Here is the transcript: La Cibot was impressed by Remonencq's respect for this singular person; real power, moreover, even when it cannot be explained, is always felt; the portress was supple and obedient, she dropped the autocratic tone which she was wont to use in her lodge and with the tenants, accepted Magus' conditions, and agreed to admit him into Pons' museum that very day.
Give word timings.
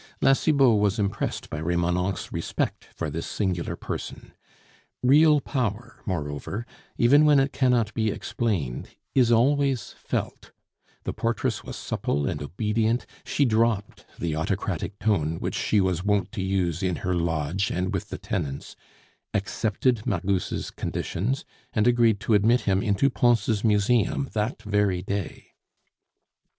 La 0.19 0.33
Cibot 0.33 0.79
was 0.79 0.97
impressed 0.97 1.47
by 1.51 1.59
Remonencq's 1.59 2.31
respect 2.33 2.85
for 2.95 3.11
this 3.11 3.27
singular 3.27 3.75
person; 3.75 4.33
real 5.03 5.39
power, 5.39 6.01
moreover, 6.07 6.65
even 6.97 7.23
when 7.23 7.39
it 7.39 7.53
cannot 7.53 7.93
be 7.93 8.09
explained, 8.09 8.87
is 9.13 9.31
always 9.31 9.93
felt; 9.99 10.51
the 11.03 11.13
portress 11.13 11.63
was 11.63 11.75
supple 11.75 12.27
and 12.27 12.41
obedient, 12.41 13.05
she 13.23 13.45
dropped 13.45 14.07
the 14.17 14.35
autocratic 14.35 14.97
tone 14.97 15.37
which 15.39 15.53
she 15.53 15.79
was 15.79 16.03
wont 16.03 16.31
to 16.31 16.41
use 16.41 16.81
in 16.81 16.95
her 17.05 17.13
lodge 17.13 17.69
and 17.69 17.93
with 17.93 18.09
the 18.09 18.17
tenants, 18.17 18.75
accepted 19.35 20.03
Magus' 20.07 20.71
conditions, 20.71 21.45
and 21.73 21.85
agreed 21.85 22.19
to 22.21 22.33
admit 22.33 22.61
him 22.61 22.81
into 22.81 23.11
Pons' 23.11 23.63
museum 23.63 24.31
that 24.33 24.63
very 24.63 25.03
day. 25.03 25.51